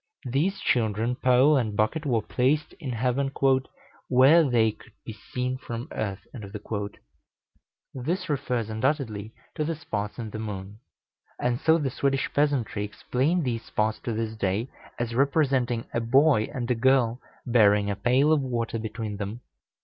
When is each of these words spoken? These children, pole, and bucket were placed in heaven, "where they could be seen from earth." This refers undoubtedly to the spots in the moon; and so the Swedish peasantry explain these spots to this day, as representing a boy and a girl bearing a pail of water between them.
These 0.25 0.59
children, 0.61 1.13
pole, 1.15 1.55
and 1.57 1.75
bucket 1.77 2.07
were 2.07 2.23
placed 2.23 2.73
in 2.79 2.91
heaven, 2.93 3.31
"where 4.07 4.43
they 4.43 4.71
could 4.71 4.93
be 5.05 5.13
seen 5.13 5.59
from 5.59 5.89
earth." 5.91 6.25
This 7.93 8.27
refers 8.27 8.71
undoubtedly 8.71 9.31
to 9.53 9.63
the 9.63 9.75
spots 9.75 10.17
in 10.17 10.31
the 10.31 10.39
moon; 10.39 10.79
and 11.39 11.59
so 11.59 11.77
the 11.77 11.91
Swedish 11.91 12.33
peasantry 12.33 12.83
explain 12.83 13.43
these 13.43 13.63
spots 13.65 13.99
to 13.99 14.11
this 14.13 14.35
day, 14.35 14.69
as 14.97 15.13
representing 15.13 15.85
a 15.93 15.99
boy 16.01 16.49
and 16.51 16.71
a 16.71 16.73
girl 16.73 17.21
bearing 17.45 17.91
a 17.91 17.95
pail 17.95 18.33
of 18.33 18.41
water 18.41 18.79
between 18.79 19.17
them. 19.17 19.41